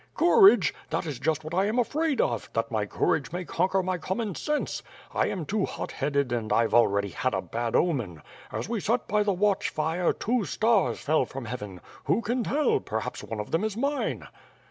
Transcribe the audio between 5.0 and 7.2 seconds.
I am too hot headed and Fve already